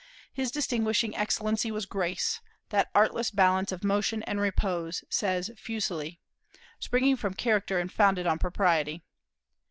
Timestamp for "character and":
7.35-7.91